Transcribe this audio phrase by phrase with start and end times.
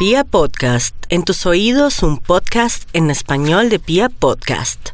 [0.00, 4.92] Pia Podcast, en tus oídos un podcast en español de Pia Podcast.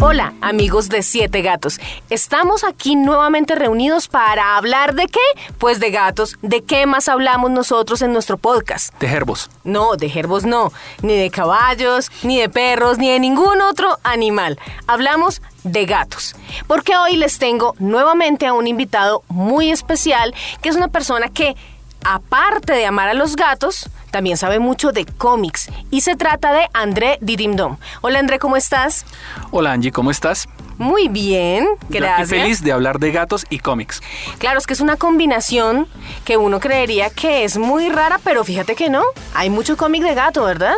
[0.00, 1.80] Hola, amigos de Siete Gatos.
[2.10, 5.18] Estamos aquí nuevamente reunidos para hablar de qué?
[5.58, 6.36] Pues de gatos.
[6.42, 8.96] ¿De qué más hablamos nosotros en nuestro podcast?
[9.00, 9.50] De gerbos.
[9.64, 10.70] No, de gerbos no,
[11.02, 14.60] ni de caballos, ni de perros, ni de ningún otro animal.
[14.86, 16.36] Hablamos de gatos.
[16.68, 21.56] Porque hoy les tengo nuevamente a un invitado muy especial, que es una persona que,
[22.04, 25.70] aparte de amar a los gatos, también sabe mucho de cómics.
[25.90, 27.76] Y se trata de André Didimdom.
[28.00, 29.04] Hola André, ¿cómo estás?
[29.50, 30.48] Hola Angie, ¿cómo estás?
[30.78, 32.30] Muy bien, Yo gracias.
[32.32, 34.00] aquí feliz de hablar de gatos y cómics.
[34.38, 35.88] Claro, es que es una combinación
[36.24, 39.02] que uno creería que es muy rara, pero fíjate que no.
[39.34, 40.74] Hay mucho cómic de gato, ¿verdad?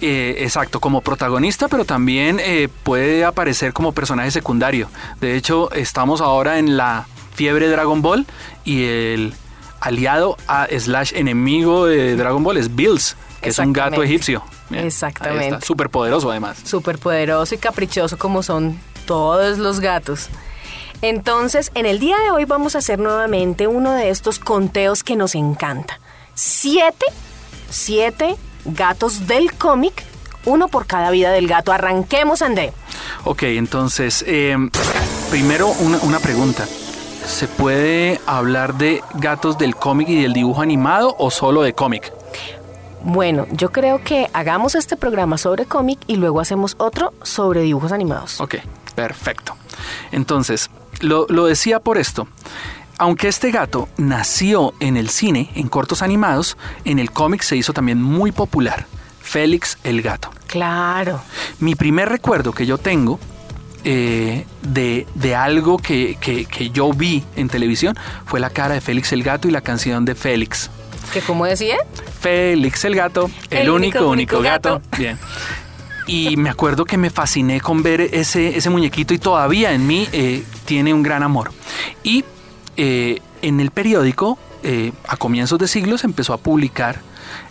[0.00, 4.88] Eh, exacto, como protagonista, pero también eh, puede aparecer como personaje secundario.
[5.20, 8.26] De hecho, estamos ahora en la fiebre Dragon Ball
[8.64, 9.34] y el
[9.80, 14.42] aliado a slash enemigo de Dragon Ball es Bills, que es un gato egipcio.
[14.68, 15.64] Bien, Exactamente.
[15.66, 16.58] Súper poderoso además.
[16.64, 20.28] Súper poderoso y caprichoso como son todos los gatos.
[21.02, 25.16] Entonces, en el día de hoy vamos a hacer nuevamente uno de estos conteos que
[25.16, 25.98] nos encanta.
[26.34, 27.06] Siete,
[27.70, 30.04] siete gatos del cómic,
[30.44, 31.72] uno por cada vida del gato.
[31.72, 32.72] Arranquemos, André.
[33.24, 34.56] Ok, entonces, eh,
[35.30, 36.66] primero una, una pregunta.
[37.30, 42.12] ¿Se puede hablar de gatos del cómic y del dibujo animado o solo de cómic?
[43.04, 47.92] Bueno, yo creo que hagamos este programa sobre cómic y luego hacemos otro sobre dibujos
[47.92, 48.40] animados.
[48.40, 48.56] Ok,
[48.96, 49.54] perfecto.
[50.10, 50.70] Entonces,
[51.00, 52.26] lo, lo decía por esto.
[52.98, 57.72] Aunque este gato nació en el cine, en cortos animados, en el cómic se hizo
[57.72, 58.86] también muy popular.
[59.22, 60.30] Félix el gato.
[60.48, 61.22] Claro.
[61.60, 63.20] Mi primer recuerdo que yo tengo
[63.84, 68.80] eh, de, de algo que, que- que yo vi en televisión fue la cara de
[68.80, 70.70] Félix el gato y la canción de Félix.
[71.12, 71.76] ¿Que como decía?
[72.20, 74.74] Félix el gato, el, El único, único, gato.
[74.80, 74.96] gato.
[74.98, 75.18] Bien.
[76.06, 80.08] Y me acuerdo que me fasciné con ver ese, ese muñequito y todavía en mí
[80.12, 81.52] eh, tiene un gran amor.
[82.02, 82.24] Y
[82.76, 84.38] eh, en el periódico,
[85.08, 87.00] a comienzos de siglo, se empezó a publicar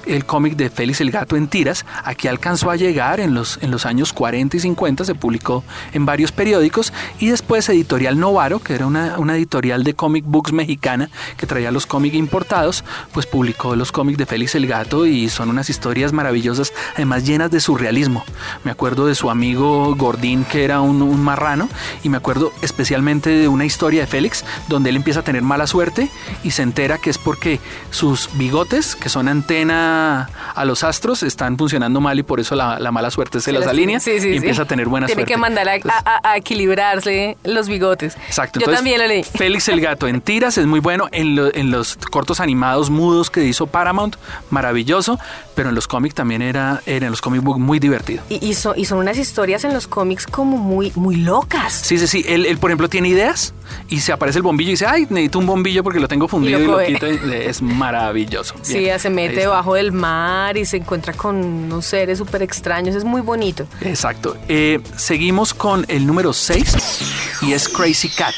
[0.06, 1.85] el cómic de Félix el Gato en tiras.
[2.03, 5.63] Aquí alcanzó a llegar en los, en los años 40 y 50, se publicó
[5.94, 10.52] en varios periódicos y después Editorial Novaro, que era una, una editorial de comic books
[10.52, 15.30] mexicana que traía los cómics importados, pues publicó los cómics de Félix el Gato y
[15.30, 18.24] son unas historias maravillosas, además llenas de surrealismo.
[18.63, 21.69] Me acuerdo de su amigo Gordín, que era un, marrano,
[22.03, 25.68] y me acuerdo especialmente de una historia de Félix, donde él empieza a tener mala
[25.68, 26.09] suerte
[26.44, 27.59] y se entera que es porque
[27.91, 29.28] sus bigotes, que son
[29.70, 33.68] a los astros, están funcionando mal y por eso la, la mala suerte se, las
[33.68, 34.36] alinea Sí, sí, y sí.
[34.38, 35.34] empieza a tener buena Tiene suerte.
[35.34, 38.16] que mandar a, Entonces, a- a- a equilibrarse los bigotes.
[38.28, 38.59] Exacto.
[38.59, 39.24] Yo entonces, también lo leí.
[39.24, 41.08] Félix el gato en tiras es muy bueno.
[41.12, 44.16] En, lo- en los cortos animados mudos que hizo Paramount,
[44.50, 45.19] maravilloso.
[45.56, 48.24] Pero en los cómics también era, era en los comic books muy divertido.
[48.30, 51.74] Y, y son, y son unas historias en los cómics como muy, muy locas.
[51.74, 52.24] Sí, sí, sí.
[52.28, 53.53] Él, él, por ejemplo, tiene ideas
[53.90, 56.59] y se aparece el bombillo y dice, ay, necesito un bombillo porque lo tengo fundido
[56.59, 58.56] Y y lo y Es maravilloso.
[58.62, 62.41] Sí, Bien, se ahí mete debajo del mar y se encuentra con unos seres súper
[62.44, 62.96] extraños.
[62.96, 63.66] Es muy bonito.
[63.81, 64.38] Exacto.
[64.47, 68.35] Eh, seguimos con el número 6 y es Crazy Cat.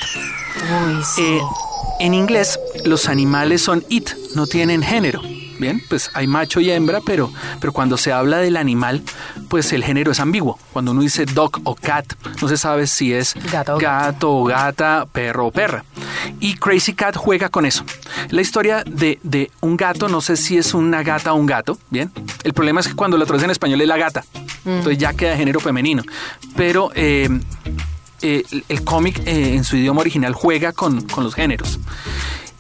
[0.87, 1.21] Uy, sí.
[1.21, 1.41] Eh,
[1.99, 5.21] en inglés, los animales son it, no tienen género.
[5.61, 9.03] Bien, pues hay macho y hembra, pero, pero cuando se habla del animal,
[9.47, 10.57] pues el género es ambiguo.
[10.73, 14.43] Cuando uno dice dog o cat, no se sabe si es Gato o gato o
[14.43, 15.85] gata, perro o perra.
[16.39, 17.83] Y Crazy Cat juega con eso.
[18.29, 21.77] La historia de, de un gato, no sé si es una gata o un gato,
[21.91, 22.11] bien.
[22.43, 24.25] El problema es que cuando lo traducen en español es la gata,
[24.65, 26.01] entonces ya queda género femenino.
[26.55, 27.29] Pero eh,
[28.23, 31.79] eh, el- el cómic eh, en su idioma original juega con, con los géneros.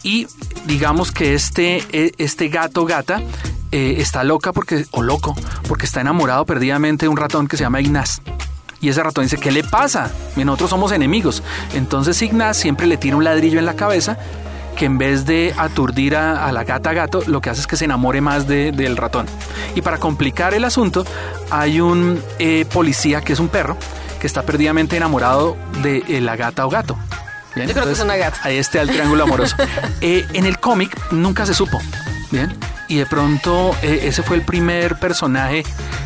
[0.03, 0.27] Y
[0.65, 3.21] digamos que este, eh, este gato gata
[3.71, 5.35] eh, está loca porque, o loco,
[5.67, 8.21] porque está enamorado perdidamente de un ratón que se llama Ignaz.
[8.81, 10.09] Y ese ratón dice, ¿qué le pasa?
[10.35, 11.43] Nosotros somos enemigos.
[11.75, 14.17] Entonces Ignaz siempre le tira un ladrillo en la cabeza
[14.75, 17.75] que en vez de aturdir a, a la gata gato, lo que hace es que
[17.77, 19.27] se enamore más de- del ratón.
[19.75, 21.05] Y para complicar el asunto,
[21.51, 23.77] hay un eh, policía que es un perro
[24.19, 26.97] que está perdidamente enamorado de eh, la gata o gato.
[27.55, 28.39] Bien, Yo creo que es una gata.
[28.43, 29.55] Ahí está el triángulo amoroso.
[30.01, 31.79] Eh, en el cómic nunca se supo.
[32.31, 32.51] Bien.
[32.87, 35.63] Y de pronto eh, ese fue el primer personaje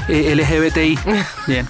[0.08, 1.00] eh, LGBTI.
[1.48, 1.68] Bien.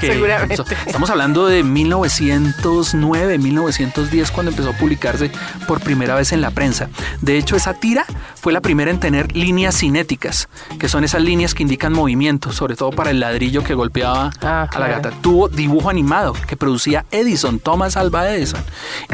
[0.00, 0.56] Seguramente.
[0.56, 5.30] so- estamos hablando de 1909, 1910 cuando empezó a publicarse
[5.66, 6.88] por primera vez en la prensa.
[7.20, 8.04] De hecho, esa tira
[8.42, 10.48] fue la primera en tener líneas cinéticas,
[10.80, 14.68] que son esas líneas que indican movimiento, sobre todo para el ladrillo que golpeaba Ah,
[14.68, 15.12] a la gata.
[15.22, 18.60] Tuvo dibujo animado que producía Edison, Thomas Alva Edison.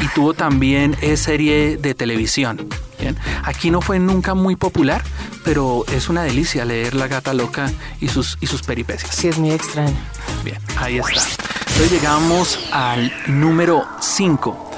[0.02, 2.70] Y tuvo también eh, serie de televisión.
[2.98, 3.19] Bien.
[3.44, 5.04] Aquí no fue nunca muy popular,
[5.44, 7.70] pero es una delicia leer La Gata Loca
[8.00, 9.14] y sus, y sus peripecias.
[9.14, 9.94] Sí, es muy extraño.
[10.42, 11.20] Bien, ahí está.
[11.66, 14.70] Entonces llegamos al número 5.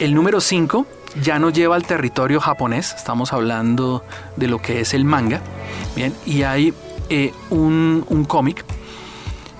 [0.00, 0.86] El número 5
[1.20, 4.04] ya no lleva al territorio japonés, estamos hablando
[4.36, 5.40] de lo que es el manga.
[5.94, 6.72] Bien, y hay
[7.08, 8.64] eh, un, un cómic,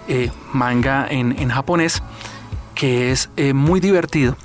[0.08, 2.02] eh, manga en, en, japonés,
[2.74, 4.36] que es eh, muy divertido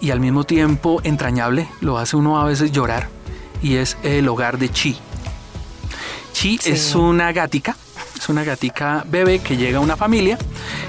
[0.00, 3.08] y al mismo tiempo entrañable, lo hace uno a veces llorar,
[3.62, 4.98] y es El hogar de Chi.
[6.32, 6.72] Chi sí.
[6.72, 7.76] es una gatica,
[8.26, 10.36] es una gatica bebé que llega a una familia.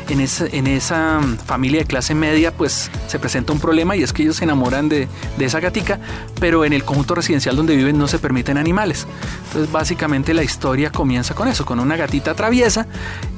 [0.10, 4.12] En esa, en esa familia de clase media, pues se presenta un problema y es
[4.12, 5.08] que ellos se enamoran de,
[5.38, 6.00] de, esa gatica,
[6.40, 9.06] pero en el conjunto residencial donde viven no se permiten animales.
[9.48, 12.88] Entonces, básicamente la historia comienza con eso, con una gatita traviesa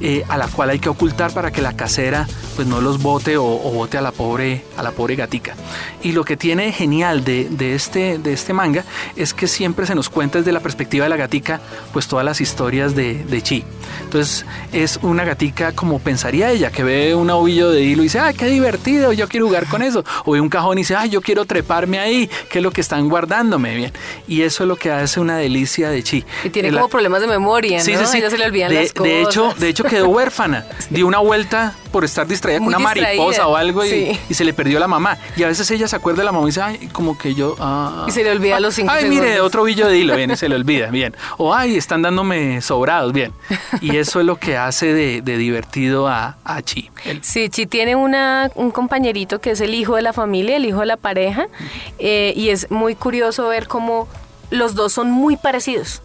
[0.00, 2.26] eh, a la cual hay que ocultar para que la casera
[2.56, 5.54] pues no los bote o, o bote a la pobre a la pobre gatica.
[6.02, 8.84] Y lo que tiene genial de, de, este, de este manga
[9.16, 11.60] es que siempre se nos cuenta desde la perspectiva de la gatica,
[11.92, 13.64] pues todas las historias de, de Chi.
[14.02, 18.18] Entonces es una gatica como pensaría ella, que ve un ovillo de hilo y dice,
[18.20, 19.12] ¡ay, qué divertido!
[19.12, 20.04] Yo quiero jugar con eso.
[20.24, 22.30] O ve un cajón y dice, ¡ay, yo quiero treparme ahí!
[22.50, 23.74] ¿Qué es lo que están guardándome?
[23.74, 23.92] Bien.
[24.26, 26.24] Y eso es lo que hace una delicia de Chi.
[26.44, 27.84] Y tiene como problemas de memoria, ¿no?
[27.84, 28.18] Sí, sí, sí.
[28.18, 29.12] Ella se le olvidan de, las cosas.
[29.12, 30.66] De hecho, de hecho quedó huérfana.
[30.90, 34.20] Dio una vuelta por estar distraída Muy con una distraída, mariposa o algo y, sí.
[34.28, 35.18] y, se le perdió la mamá.
[35.36, 37.56] Y a veces ella se acuerda de la mamá y dice, ay, como que yo...
[37.58, 39.24] Ah, y se le olvida ah, los cinco Ay, segundos.
[39.24, 41.14] mire, otro billo de hilo, bien, y se le olvida, bien.
[41.38, 43.32] O, ay, están dándome sobrados, bien.
[43.80, 46.90] Y eso es lo que hace de, de divertido a, a Chi.
[47.04, 50.64] El- Sí, Chi tiene una, un compañerito que es el hijo de la familia, el
[50.66, 51.46] hijo de la pareja,
[51.98, 54.08] eh, y es muy curioso ver cómo
[54.50, 56.02] los dos son muy parecidos.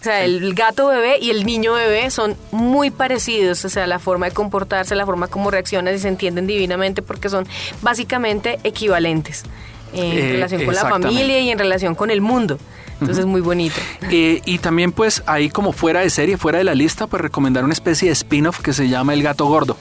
[0.00, 3.98] O sea, el gato bebé y el niño bebé son muy parecidos, o sea, la
[3.98, 7.46] forma de comportarse, la forma como reaccionan y se entienden divinamente porque son
[7.82, 9.44] básicamente equivalentes
[9.92, 12.58] en Eh, relación con la familia y en relación con el mundo.
[12.94, 13.76] Entonces es muy bonito.
[14.10, 17.64] Eh, y también pues ahí como fuera de serie, fuera de la lista, pues recomendar
[17.64, 19.76] una especie de spin-off que se llama El Gato Gordo,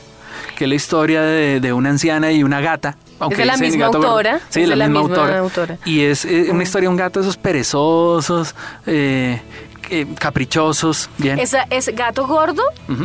[0.57, 2.97] que es la historia de, de una anciana y una gata.
[3.19, 4.99] aunque de la misma autora, Sí, es la, de la misma,
[5.39, 5.77] autora.
[5.85, 8.55] Y es una historia de un gato de esos perezosos,
[8.87, 9.41] eh,
[9.89, 11.39] eh, caprichosos, bien.
[11.39, 12.63] Esa es gato gordo,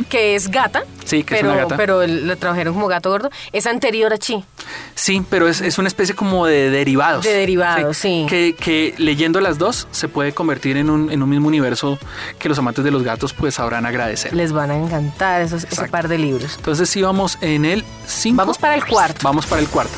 [0.08, 0.84] que es gata.
[1.04, 1.76] Sí, que es pero, una gata.
[1.76, 3.30] Pero lo trajeron como gato gordo.
[3.52, 4.44] Es anterior a Chi.
[4.94, 7.24] Sí, pero es, es una especie como de derivados.
[7.24, 8.26] De derivados, sí.
[8.28, 11.98] Que, que leyendo las dos se puede convertir en un, en un mismo universo
[12.38, 14.34] que los amantes de los gatos pues sabrán agradecer.
[14.34, 16.54] Les van a encantar esos, ese par de libros.
[16.56, 18.36] Entonces sí vamos en el 5.
[18.36, 19.20] Vamos para el cuarto.
[19.22, 19.94] Vamos para el cuarto.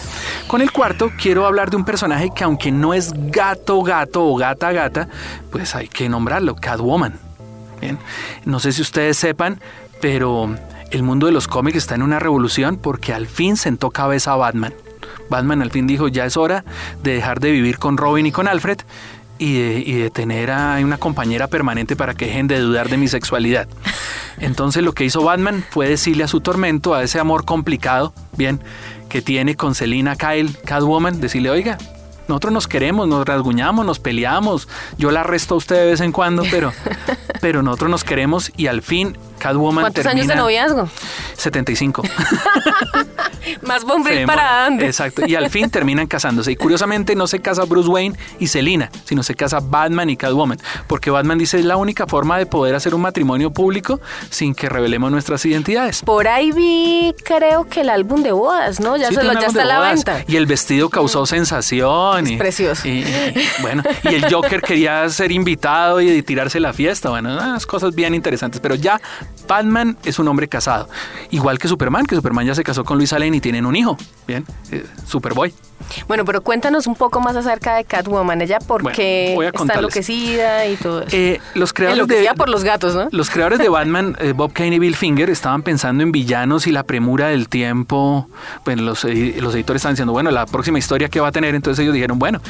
[0.46, 4.36] Con el cuarto quiero hablar de un personaje que aunque no es gato gato o
[4.36, 5.08] gata gata,
[5.50, 7.14] pues hay que nombrarlo, Catwoman.
[7.80, 7.98] Bien.
[8.44, 9.60] No sé si ustedes sepan,
[10.00, 10.54] pero
[10.90, 14.36] el mundo de los cómics está en una revolución porque al fin sentó cabeza a
[14.36, 14.74] Batman.
[15.28, 16.64] Batman al fin dijo, ya es hora
[17.02, 18.78] de dejar de vivir con Robin y con Alfred
[19.38, 23.68] y de, tener a una compañera permanente para que dejen de dudar de mi sexualidad.
[24.38, 28.60] Entonces lo que hizo Batman fue decirle a su tormento, a ese amor complicado, bien,
[29.08, 31.78] que tiene con Selina Kyle, Catwoman, decirle, oiga,
[32.28, 34.68] nosotros nos queremos, nos rasguñamos, nos peleamos,
[34.98, 36.72] yo la arresto a usted de vez en cuando, pero,
[37.40, 39.16] pero nosotros nos queremos y al fin
[39.46, 40.22] Catwoman ¿Cuántos termina...
[40.22, 40.88] años de noviazgo?
[41.36, 42.02] 75.
[43.62, 44.86] Más bombril para dónde.
[44.86, 45.22] Exacto.
[45.26, 46.50] Y al fin terminan casándose.
[46.52, 50.58] Y curiosamente no se casa Bruce Wayne y Selina, sino se casa Batman y Catwoman.
[50.88, 54.00] Porque Batman dice es la única forma de poder hacer un matrimonio público
[54.30, 56.02] sin que revelemos nuestras identidades.
[56.02, 58.96] Por ahí vi, creo que el álbum de bodas, ¿no?
[58.96, 60.04] Ya, Sí, se lo, ya está a la bodas.
[60.04, 60.24] venta.
[60.26, 62.26] Y el vestido causó sensación.
[62.26, 62.86] Es y, precioso.
[62.88, 67.10] Y, y- bueno, y el Joker quería ser invitado y tirarse la fiesta.
[67.10, 68.60] Bueno, unas cosas bien interesantes.
[68.60, 69.00] Pero ya
[69.46, 70.88] Batman es un hombre casado.
[71.30, 73.96] Igual que Superman, que Superman ya se casó con Luisa Lane y tienen un hijo.
[74.26, 75.54] Bien, eh, Superboy.
[76.08, 78.40] Bueno, pero cuéntanos un poco más acerca de Catwoman.
[78.42, 81.16] Ella porque está enloquecida y todo eso.
[81.16, 83.08] Eh, los creadores Enloquecida de, por los gatos, ¿no?
[83.12, 86.72] Los creadores de Batman, eh, Bob Kane y Bill Finger, estaban pensando en villanos y
[86.72, 88.28] la premura del tiempo.
[88.64, 91.54] Bueno, los, los editores estaban diciendo, bueno, la próxima historia que va a tener.
[91.54, 92.40] Entonces ellos dijeron, bueno,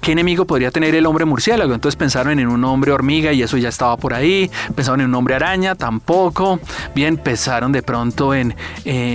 [0.00, 1.74] ¿qué enemigo podría tener el hombre murciélago?
[1.74, 4.50] Entonces pensaron en un hombre hormiga y eso ya estaba por ahí.
[4.76, 6.33] Pensaron en un hombre araña, tampoco.
[6.94, 8.54] Bien, pensaron de pronto en,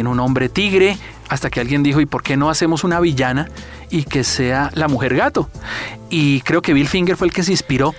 [0.07, 0.97] un hombre tigre.
[1.29, 3.49] Hasta que alguien dijo, ¿y por qué no hacemos una villana
[3.91, 5.47] y que sea la mujer gato?
[6.09, 7.93] Y creo que Bill Finger fue el que se inspiró,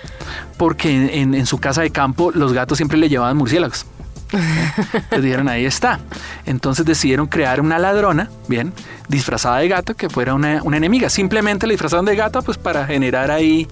[0.57, 3.85] porque en su casa de campo los gatos siempre le llevaban murciélagos.
[4.31, 5.99] Entonces dijeron, ahí está.
[6.45, 8.73] Entonces decidieron crear una ladrona, bien,
[9.07, 11.09] disfrazada de gato, que fuera una, una enemiga.
[11.09, 13.67] Simplemente la disfrazaron de gata, pues para generar ahí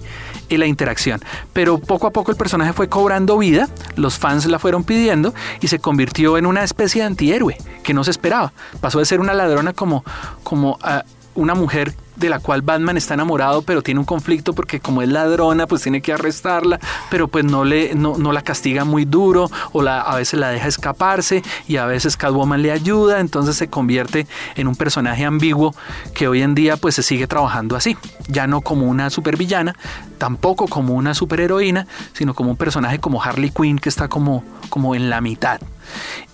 [0.48, 1.20] eh, la interacción.
[1.52, 5.68] Pero poco a poco el personaje fue cobrando vida, los fans la fueron pidiendo y
[5.68, 8.52] se convirtió en una especie de antihéroe que no se esperaba.
[8.80, 10.04] Pasó de ser una ladrona como,
[10.42, 14.78] como ah, una mujer de la cual Batman está enamorado, pero tiene un conflicto porque
[14.78, 16.78] como es ladrona, pues tiene que arrestarla,
[17.10, 20.68] pero pues no, le, no, no la castiga muy duro o a veces la deja
[20.68, 25.74] escaparse y a veces Catwoman le ayuda, entonces se convierte en un personaje ambiguo
[26.14, 27.96] que hoy en día pues se sigue trabajando así,
[28.28, 29.74] ya no como una supervillana,
[30.18, 34.94] tampoco como una superheroína, sino como un personaje como Harley Quinn que está como, como
[34.94, 35.60] en la mitad.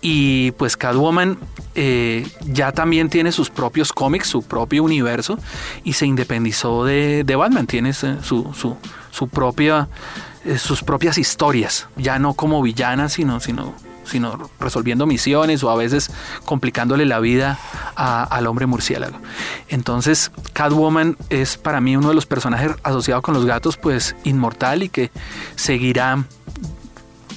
[0.01, 1.39] Y pues Catwoman
[1.75, 5.39] eh, ya también tiene sus propios cómics, su propio universo
[5.85, 8.77] y se independizó de, Batman, tiene su, su,
[9.11, 9.89] su propia,
[10.45, 13.75] eh, sus propias historias, ya no como villana, sino, sino
[14.07, 16.11] sino resolviendo misiones o a veces
[16.45, 17.59] complicándole la vida
[17.95, 19.19] al hombre murciélago.
[19.69, 24.83] Entonces, Catwoman es para mí uno de los personajes asociados con los gatos, pues inmortal
[24.83, 25.11] y que
[25.57, 26.25] seguirá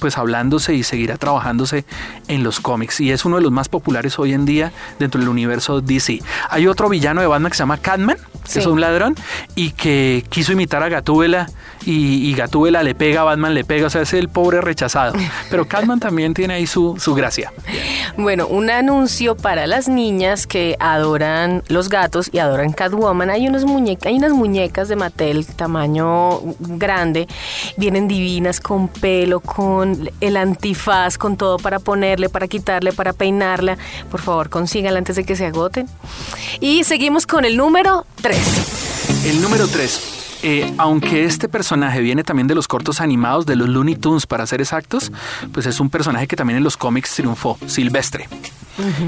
[0.00, 1.84] pues hablándose y seguirá trabajándose
[2.28, 5.28] en los cómics y es uno de los más populares hoy en día dentro del
[5.28, 6.20] universo DC.
[6.48, 8.16] Hay otro villano de Batman que se llama Catman,
[8.52, 9.14] que es un ladrón
[9.54, 11.48] y que quiso imitar a Gatúbela
[11.84, 15.14] y, Gatúbela le pega, Batman le pega, o sea, es el pobre rechazado.
[15.50, 17.52] Pero Catman también tiene ahí su, su gracia.
[18.16, 23.30] Bueno, un anuncio para las niñas que adoran los gatos y adoran Catwoman.
[23.30, 23.64] Hay, unos
[24.04, 27.28] hay unas muñecas de Mattel tamaño grande,
[27.76, 29.89] vienen divinas con pelo, con
[30.20, 33.78] el antifaz, con todo para ponerle, para quitarle, para peinarla.
[34.10, 35.88] Por favor, consíganla antes de que se agoten.
[36.60, 39.26] Y seguimos con el número 3.
[39.26, 40.19] El número 3.
[40.42, 44.46] Eh, aunque este personaje viene también de los cortos animados de los Looney Tunes, para
[44.46, 45.12] ser exactos,
[45.52, 48.28] pues es un personaje que también en los cómics triunfó, Silvestre.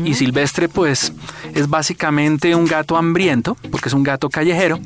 [0.05, 1.15] Y Silvestre, pues,
[1.55, 4.79] es básicamente un gato hambriento, porque es un gato callejero,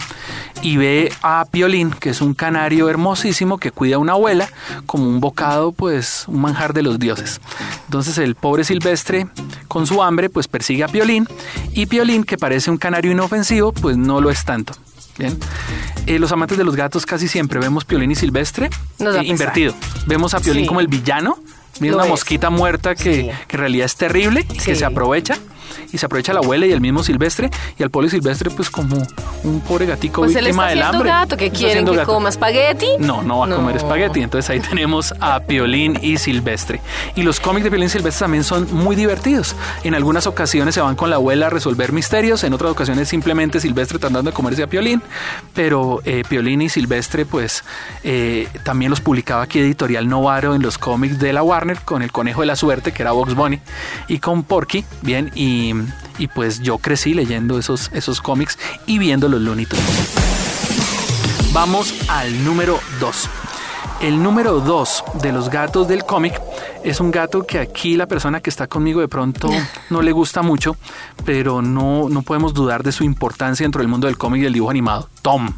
[0.62, 4.48] y ve a Piolín, que es un canario hermosísimo que cuida a una abuela,
[4.84, 7.40] como un bocado, pues, un manjar de los dioses.
[7.86, 9.26] Entonces, el pobre Silvestre,
[9.66, 11.26] con su hambre, pues persigue a Piolín,
[11.72, 14.74] y Piolín, que parece un canario inofensivo, pues no lo es tanto.
[15.18, 15.38] Bien.
[16.06, 19.74] Eh, los amantes de los gatos casi siempre vemos Piolín y Silvestre eh, invertido.
[20.06, 21.38] Vemos a Piolín como el villano.
[21.80, 25.38] Mira una mosquita muerta que, que, en realidad es terrible, que se aprovecha
[25.92, 28.96] y se aprovecha la abuela y el mismo Silvestre y al poli Silvestre pues como
[29.44, 31.08] un pobre gatico pues víctima del hambre.
[31.08, 32.86] gato que quieren que coma espagueti?
[32.98, 34.20] No, no va a comer espagueti.
[34.20, 36.80] Entonces ahí tenemos a Piolín y Silvestre.
[37.14, 39.54] Y los cómics de Piolín y Silvestre también son muy divertidos.
[39.84, 43.60] En algunas ocasiones se van con la abuela a resolver misterios, en otras ocasiones simplemente
[43.60, 45.02] Silvestre tratando de comerse a Piolín,
[45.54, 47.64] pero eh, Piolín y Silvestre pues
[48.02, 52.12] eh, también los publicaba aquí Editorial Novaro en los cómics de la Warner con el
[52.12, 53.60] conejo de la suerte que era Box Bunny
[54.08, 55.65] y con Porky, bien, y
[56.18, 59.84] y, pues yo crecí leyendo esos, esos cómics y viendo los Looney Tunes.
[61.52, 63.30] Vamos al número 2.
[64.00, 66.38] El número 2 de los gatos del cómic
[66.84, 69.48] es un gato que aquí la persona que está conmigo de pronto
[69.90, 70.76] no le gusta mucho,
[71.24, 74.52] pero no, no podemos dudar de su importancia dentro del mundo del cómic y del
[74.52, 75.08] dibujo animado.
[75.22, 75.48] Tom.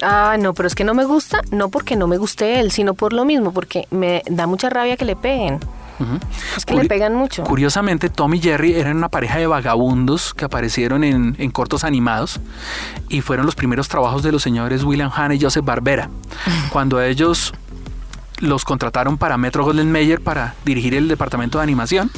[0.00, 2.94] Ah, no, pero es que no me gusta, no porque no me guste él, sino
[2.94, 5.58] por lo mismo, porque me da mucha rabia que le peguen.
[6.56, 7.44] Es que le pegan mucho.
[7.44, 12.40] Curiosamente, Tom y Jerry eran una pareja de vagabundos que aparecieron en, cortos animados
[13.08, 16.10] y fueron los primeros trabajos de los señores William Hanna y Joseph Barbera.
[16.70, 17.52] Cuando ellos
[18.40, 22.10] los contrataron para Metro Golden Mayer para dirigir el departamento de animación,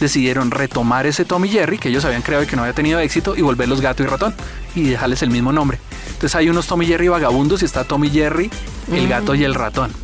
[0.00, 2.98] decidieron retomar ese Tom y Jerry que ellos habían creado y que no había tenido
[2.98, 4.34] éxito y volverlos gato y ratón
[4.74, 5.78] y dejarles el mismo nombre.
[6.08, 8.50] Entonces hay unos Tom y Jerry vagabundos y está Tom y Jerry,
[8.92, 10.01] el gato y el ratón.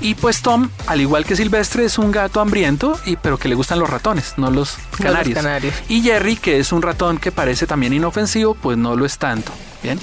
[0.00, 3.54] Y pues Tom, al igual que Silvestre, es un gato hambriento, y, pero que le
[3.54, 5.74] gustan los ratones, no los canarios.
[5.88, 9.52] Y Jerry, que es un ratón que parece también inofensivo, pues no lo es tanto.
[9.82, 9.98] Bien.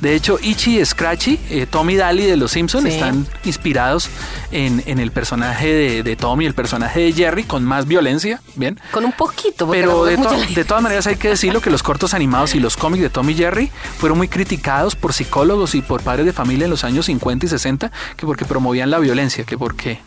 [0.00, 4.08] De hecho, Ichi Scratchy, eh, Tommy y Daly de Los Simpsons, están inspirados
[4.52, 8.40] en, el personaje de, de, Tommy, el personaje de Jerry, con más violencia.
[8.54, 8.78] Bien.
[8.92, 9.68] Con un poquito.
[9.70, 13.02] Pero de, de, todas maneras hay que decirlo que los cortos animados y los cómics
[13.02, 16.70] de Tommy y Jerry fueron muy criticados por psicólogos y por padres de familia en
[16.70, 19.98] los años 50 y 60, que porque promovían la violencia, que porque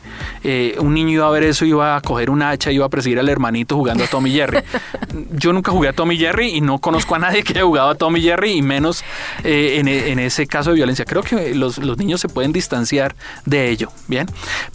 [0.44, 3.20] eh, un niño iba a ver eso, iba a coger un hacha, iba a perseguir
[3.20, 4.60] al hermanito jugando a Tommy y Jerry.
[5.32, 7.90] Yo nunca jugué a Tommy y Jerry y no conozco a nadie que haya jugado
[7.90, 9.04] a Tommy y Jerry y menos
[9.44, 11.06] eh, en, ese caso de violencia.
[11.06, 14.28] Creo que los, niños se pueden distanciar de ello, ¿bien?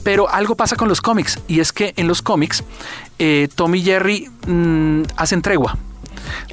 [0.02, 2.64] Pero algo pasa con los cómics y es que en los cómics
[3.18, 5.76] eh, Tom y Jerry mm, hacen tregua.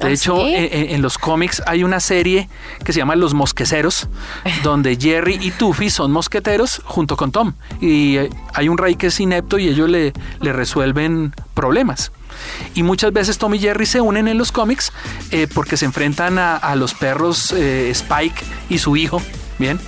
[0.00, 2.48] De ¿Ah, hecho, en, los cómics hay una serie
[2.84, 4.08] que se llama Los Mosqueceros,
[4.62, 7.54] donde Jerry y Tuffy son mosqueteros junto con Tom.
[7.80, 12.12] Y eh, hay un rey que es inepto y ellos le, le resuelven problemas.
[12.74, 14.92] Y muchas veces Tom y Jerry se unen en los cómics
[15.30, 19.22] eh, porque se enfrentan a, los perros eh, Spike y su hijo,
[19.58, 19.78] ¿bien?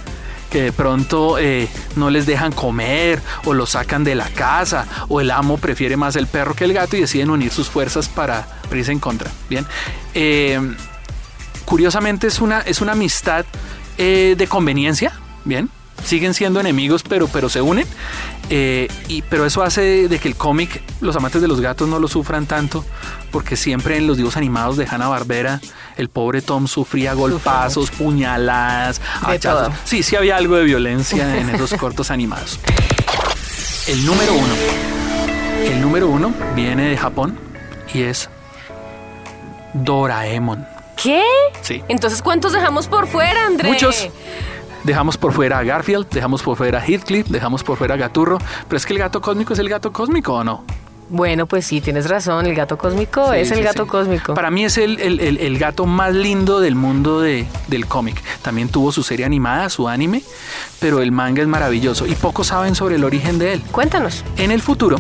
[0.51, 5.21] que de pronto eh, no les dejan comer o lo sacan de la casa o
[5.21, 8.47] el amo prefiere más el perro que el gato y deciden unir sus fuerzas para
[8.73, 9.33] irse en contra.
[9.49, 9.67] Bien,
[11.65, 13.45] curiosamente es una, es una amistad
[13.97, 15.71] de conveniencia, ¿bien?
[16.03, 17.87] Siguen siendo enemigos, pero, pero se unen.
[18.51, 21.99] Eh, y, pero eso hace de que el cómic, los amantes de los gatos no
[21.99, 22.85] lo sufran tanto,
[23.31, 25.61] porque siempre en los dibujos animados de Hanna Barbera,
[25.97, 29.73] el pobre Tom sufría golpazos, puñaladas, hachazos.
[29.85, 32.59] Sí, sí había algo de violencia en esos cortos animados.
[33.87, 34.55] El número uno.
[35.65, 37.39] El número uno viene de Japón
[37.93, 38.29] y es
[39.75, 40.67] Doraemon.
[41.03, 41.23] ¿Qué?
[41.63, 41.83] Sí.
[41.89, 43.69] Entonces, ¿cuántos dejamos por fuera, André?
[43.69, 44.09] Muchos.
[44.85, 48.39] Dejamos por fuera a Garfield, dejamos por fuera a Heathcliff, dejamos por fuera a Gaturro,
[48.69, 50.65] pero es que el gato cósmico es el gato cósmico o no?
[51.11, 52.47] Bueno, pues sí, tienes razón.
[52.47, 53.91] El gato cósmico Sí, es el gato sí.
[53.91, 54.33] cósmico.
[54.35, 58.23] Para mí es el, el- el- el gato más lindo del mundo de- del cómic.
[58.43, 60.23] También tuvo su serie animada, su anime,
[60.81, 63.63] pero el manga es maravilloso y pocos saben sobre el origen de él.
[63.71, 64.25] Cuéntanos.
[64.39, 64.97] En el futuro,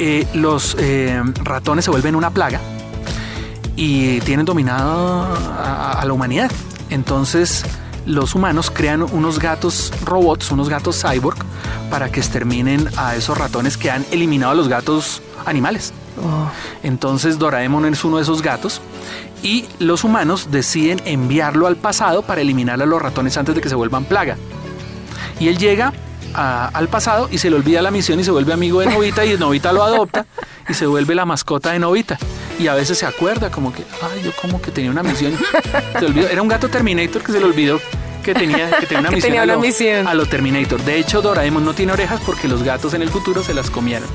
[0.00, 2.60] eh, los eh, ratones se vuelven una plaga
[3.76, 5.22] y tienen dominado
[5.58, 6.50] a, a la humanidad.
[6.90, 7.64] Entonces,
[8.06, 11.36] los humanos crean unos gatos robots, unos gatos cyborg,
[11.90, 15.92] para que exterminen a esos ratones que han eliminado a los gatos animales.
[16.22, 16.48] Oh,
[16.82, 18.80] Entonces Doraemon es uno de esos gatos
[19.42, 23.68] y los humanos deciden enviarlo al pasado para eliminar a los ratones antes de que
[23.68, 24.36] se vuelvan plaga.
[25.40, 25.92] Y él llega
[26.34, 29.24] a- al pasado y se le olvida la misión y se vuelve amigo de Novita
[29.24, 30.26] y Novita lo adopta
[30.68, 32.18] y se vuelve la mascota de Novita.
[32.58, 35.36] Y a veces se acuerda como que, ay, yo como que tenía una misión.
[35.98, 36.28] Se olvidó.
[36.28, 37.80] Era un gato Terminator que se le olvidó
[38.22, 40.06] que tenía, que tenía una Que misión, tenía a, lo, misión.
[40.06, 40.80] a lo Terminator.
[40.82, 44.08] De hecho, Doraemon no tiene orejas porque los gatos en el futuro se las comieron.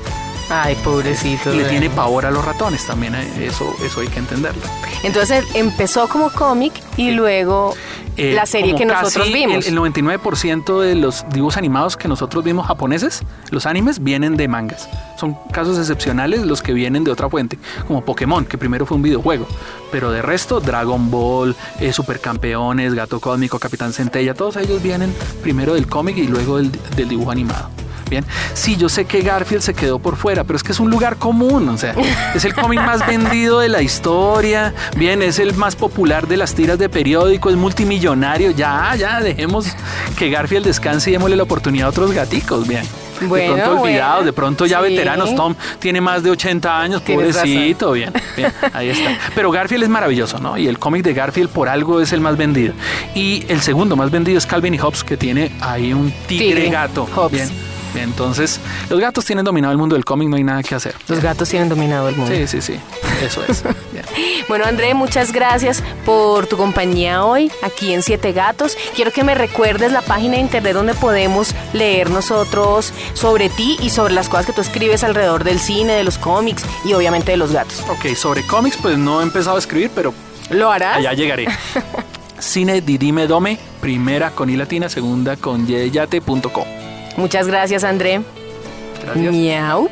[0.50, 1.54] Ay, pobrecito.
[1.54, 4.62] Y le tiene pavor a los ratones también, eh, eso, eso hay que entenderlo.
[5.04, 7.76] Entonces empezó como cómic y luego
[8.18, 9.66] Eh, la serie que nosotros vimos.
[9.68, 14.48] El, el 99% de los dibujos animados que nosotros vimos japoneses, los animes, vienen de
[14.50, 14.90] mangas.
[15.18, 19.04] Son casos excepcionales los que vienen de otra fuente, como Pokémon, que primero fue un
[19.04, 19.48] videojuego.
[19.92, 25.76] Pero de resto, Dragon Ball, eh, Supercampeones, Gato Cósmico, Capitán Centella, todos ellos vienen primero
[25.76, 27.70] del cómic y luego del, del dibujo animado.
[28.10, 30.90] Bien, sí, yo sé que Garfield se quedó por fuera, pero es que es un
[30.90, 31.96] lugar común, o sea,
[32.36, 36.54] es el cómic más vendido de la historia, bien, es el más popular de las
[36.56, 39.68] tiras de periódico, es multimillonario, ya, ya, dejemos
[40.18, 42.86] que Garfield descanse y démosle la oportunidad a otros gaticos, bien.
[43.28, 44.84] Bueno, de pronto olvidados, bueno, de pronto ya sí.
[44.90, 49.18] veteranos, Tom tiene más de 80 años, Tienes pobrecito, bien, bien, ahí está.
[49.36, 50.58] Pero Garfield es maravilloso, ¿no?
[50.58, 52.74] Y el cómic de Garfield por algo es el más vendido.
[53.16, 56.70] Y el segundo más vendido es Calvin y Hobbes, que tiene ahí un tigre, Tigre,
[56.70, 57.08] gato.
[57.14, 57.50] Hobbes.
[57.50, 57.69] Bien.
[57.96, 60.96] Entonces, los gatos tienen dominado el mundo del cómic, no hay nada que hacer.
[61.08, 62.34] Los gatos tienen dominado el mundo.
[62.34, 62.80] Sí, sí, sí.
[63.24, 63.64] Eso es.
[64.48, 68.76] Bueno, André, muchas gracias por tu compañía hoy aquí en Siete Gatos.
[68.96, 73.92] Quiero que me recuerdes la página de internet donde podemos leer nosotros sobre ti y
[73.92, 77.38] sobre las cosas que tú escribes alrededor del cine, de los cómics y obviamente de
[77.38, 77.84] los gatos.
[77.90, 80.14] Ok, sobre cómics, pues no he empezado a escribir, pero
[80.50, 80.98] ¿Lo harás?
[80.98, 81.48] allá llegaré.
[82.40, 86.89] Cine Didime Dome, primera con I latina, segunda con yeyate.com.
[87.20, 88.22] Muchas gracias, André.
[89.04, 89.34] Gracias.
[89.34, 89.90] Miau.